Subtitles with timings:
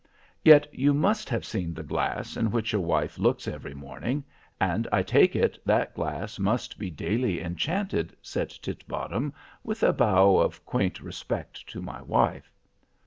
[0.43, 4.23] "Yet you must have seen the glass in which your wife looks every morning,
[4.59, 9.31] and I take it that glass must be daily enchanted." said Titbottom,
[9.63, 12.51] with a bow of quaint respect to my wife.